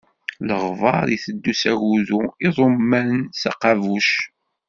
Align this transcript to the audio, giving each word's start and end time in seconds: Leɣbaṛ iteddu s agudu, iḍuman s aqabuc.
Leɣbaṛ 0.47 1.05
iteddu 1.15 1.53
s 1.61 1.63
agudu, 1.71 2.21
iḍuman 2.45 3.11
s 3.39 3.41
aqabuc. 3.51 4.09